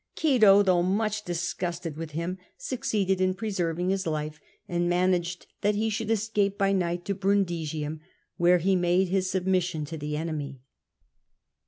Cato, 0.15 0.63
though 0.63 0.81
much 0.81 1.25
disgusted 1.25 1.95
with 1.95 2.09
him, 2.13 2.39
succeeded 2.57 3.21
in 3.21 3.35
preserving 3.35 3.91
his 3.91 4.07
life, 4.07 4.39
and 4.67 4.89
managed 4.89 5.45
that 5.61 5.75
he 5.75 5.91
should 5.91 6.09
escape 6.09 6.57
by 6.57 6.71
night 6.71 7.05
to 7.05 7.13
Brundisium, 7.13 7.99
where 8.35 8.57
he 8.57 8.75
made 8.75 9.09
his 9.09 9.29
submission 9.29 9.85
to 9.85 9.97
the 9.99 10.17
enemy. 10.17 10.59